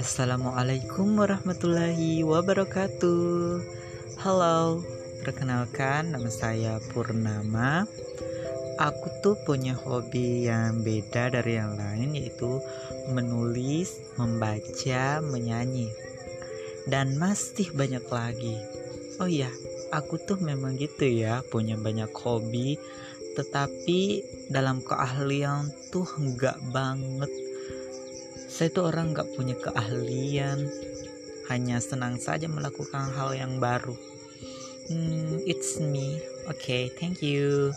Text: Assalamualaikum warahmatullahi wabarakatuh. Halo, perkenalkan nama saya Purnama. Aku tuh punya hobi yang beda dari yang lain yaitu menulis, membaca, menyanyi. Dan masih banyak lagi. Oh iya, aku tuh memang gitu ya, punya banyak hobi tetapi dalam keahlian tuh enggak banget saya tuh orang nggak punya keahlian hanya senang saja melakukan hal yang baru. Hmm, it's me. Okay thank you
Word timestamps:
Assalamualaikum 0.00 1.20
warahmatullahi 1.20 2.24
wabarakatuh. 2.24 3.60
Halo, 4.24 4.80
perkenalkan 5.20 6.16
nama 6.16 6.32
saya 6.32 6.80
Purnama. 6.88 7.84
Aku 8.80 9.08
tuh 9.20 9.36
punya 9.44 9.76
hobi 9.76 10.48
yang 10.48 10.80
beda 10.80 11.36
dari 11.36 11.60
yang 11.60 11.76
lain 11.76 12.16
yaitu 12.16 12.64
menulis, 13.12 14.00
membaca, 14.16 15.20
menyanyi. 15.20 15.92
Dan 16.88 17.20
masih 17.20 17.68
banyak 17.76 18.08
lagi. 18.08 18.56
Oh 19.20 19.28
iya, 19.28 19.52
aku 19.92 20.16
tuh 20.16 20.40
memang 20.40 20.80
gitu 20.80 21.04
ya, 21.04 21.44
punya 21.44 21.76
banyak 21.76 22.08
hobi 22.16 22.80
tetapi 23.30 24.26
dalam 24.50 24.82
keahlian 24.82 25.70
tuh 25.94 26.08
enggak 26.18 26.58
banget 26.74 27.30
saya 28.50 28.68
tuh 28.74 28.90
orang 28.90 29.14
nggak 29.14 29.30
punya 29.38 29.54
keahlian 29.54 30.66
hanya 31.46 31.78
senang 31.78 32.18
saja 32.18 32.50
melakukan 32.50 33.14
hal 33.14 33.30
yang 33.34 33.62
baru. 33.62 33.94
Hmm, 34.90 35.38
it's 35.46 35.78
me. 35.78 36.18
Okay 36.50 36.90
thank 36.98 37.22
you 37.22 37.70